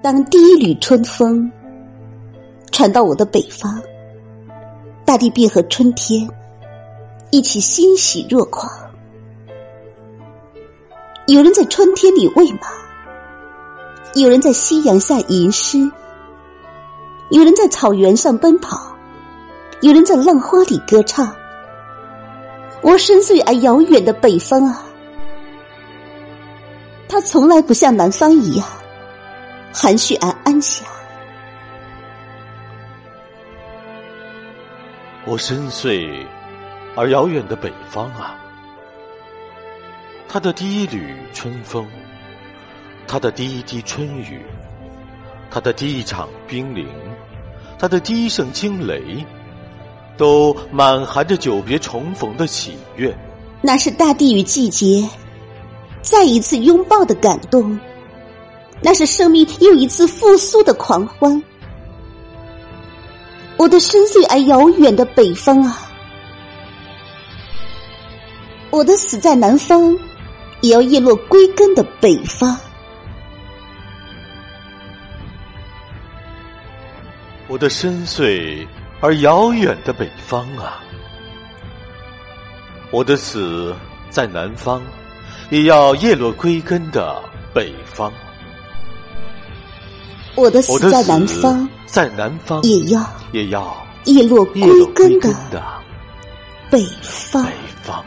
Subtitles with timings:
[0.00, 1.50] 当第一缕春风
[2.70, 3.82] 传到我的北方，
[5.04, 6.28] 大地便和春天
[7.32, 8.70] 一起欣喜若狂。
[11.26, 12.68] 有人在春天里喂马，
[14.14, 15.90] 有人在夕阳下吟诗，
[17.30, 18.94] 有人在草原上奔跑，
[19.80, 21.34] 有人在浪花里歌唱。
[22.82, 24.84] 我深邃而遥远的北方啊，
[27.08, 28.64] 它从来不像南方一样。
[29.72, 30.86] 含蓄而安详。
[35.24, 36.26] 我深邃
[36.96, 38.38] 而遥远的北方啊，
[40.26, 41.86] 它的第一缕春风，
[43.06, 44.42] 它的第一滴春雨，
[45.50, 46.88] 它的第一场冰凌，
[47.78, 49.24] 它的第一声惊雷，
[50.16, 53.14] 都满含着久别重逢的喜悦。
[53.60, 55.06] 那是大地与季节
[56.00, 57.78] 再一次拥抱的感动。
[58.80, 61.42] 那是生命又一次复苏的狂欢。
[63.56, 65.90] 我的深邃而遥远的北方啊，
[68.70, 69.98] 我的死在南方，
[70.60, 72.56] 也要叶落归根的北方。
[77.48, 78.64] 我的深邃
[79.00, 80.80] 而遥远的北方啊，
[82.92, 83.74] 我的死
[84.08, 84.80] 在南方，
[85.50, 87.20] 也要叶落归根的
[87.52, 88.12] 北方。
[90.38, 94.62] 我的死在南方，在南方也要也要叶落归
[94.94, 95.30] 根的
[96.70, 97.44] 北方。
[97.82, 97.97] 方。